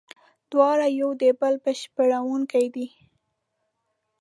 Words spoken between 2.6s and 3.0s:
دي.